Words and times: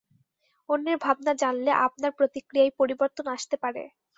অন্যের 0.69 0.97
ভাবনা 0.97 1.31
জানলে 1.41 1.71
আপনার 1.85 2.11
প্রতিক্রিয়ায় 2.17 2.71
পরিবর্তন 2.79 3.25
আসতে 3.35 3.55
পারে। 3.63 3.83